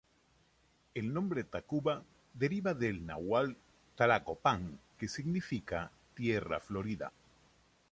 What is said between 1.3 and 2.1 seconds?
Tacuba,